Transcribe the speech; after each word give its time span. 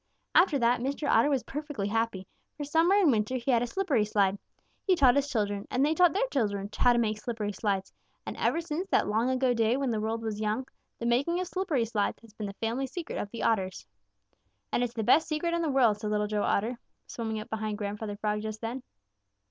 After 0.33 0.57
that 0.57 0.79
Mr. 0.79 1.07
Otter 1.07 1.29
was 1.29 1.43
perfectly 1.43 1.87
happy, 1.89 2.25
for 2.57 2.63
summer 2.63 2.95
and 2.95 3.11
winter 3.11 3.35
he 3.35 3.51
had 3.51 3.61
a 3.61 3.67
slippery 3.67 4.03
slide. 4.03 4.39
He 4.81 4.95
taught 4.95 5.15
his 5.15 5.29
children, 5.29 5.67
and 5.69 5.85
they 5.85 5.93
taught 5.93 6.11
their 6.11 6.25
children 6.33 6.71
how 6.75 6.93
to 6.93 6.97
make 6.97 7.19
slippery 7.21 7.51
slides, 7.51 7.93
and 8.25 8.35
ever 8.37 8.61
since 8.61 8.87
that 8.89 9.07
long 9.07 9.29
ago 9.29 9.53
day 9.53 9.77
when 9.77 9.91
the 9.91 9.99
world 10.01 10.23
was 10.23 10.39
young, 10.41 10.65
the 10.97 11.05
making 11.05 11.39
of 11.39 11.45
slippery 11.45 11.85
slides 11.85 12.19
has 12.21 12.33
been 12.33 12.47
the 12.47 12.53
family 12.55 12.87
secret 12.87 13.19
of 13.19 13.29
the 13.29 13.43
Otters." 13.43 13.85
"And 14.71 14.83
it's 14.83 14.95
the 14.95 15.03
best 15.03 15.27
secret 15.27 15.53
in 15.53 15.61
the 15.61 15.69
world," 15.69 15.99
said 15.99 16.09
Little 16.09 16.25
Joe 16.25 16.41
Otter, 16.41 16.79
swimming 17.05 17.39
up 17.39 17.51
behind 17.51 17.77
Grandfather 17.77 18.17
Frog 18.17 18.41
just 18.41 18.59
then. 18.59 18.81